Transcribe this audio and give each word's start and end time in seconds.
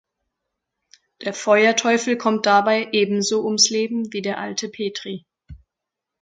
Der 1.21 1.31
Feuerteufel 1.31 2.17
kommt 2.17 2.47
dabei 2.47 2.87
ebenso 2.91 3.45
ums 3.45 3.69
Leben 3.69 4.11
wie 4.11 4.23
der 4.23 4.39
alte 4.39 4.67
Petri. 4.67 5.27